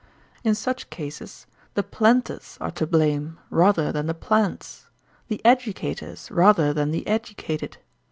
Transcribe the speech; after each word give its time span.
In 0.43 0.55
such 0.55 0.89
cases 0.89 1.45
the 1.75 1.83
planters 1.83 2.57
are 2.59 2.71
to 2.71 2.87
blame 2.87 3.37
rather 3.51 3.91
than 3.91 4.07
the 4.07 4.15
plants, 4.15 4.87
the 5.27 5.45
educators 5.45 6.31
rather 6.31 6.73
than 6.73 6.89
the 6.89 7.05
educated. 7.07 7.77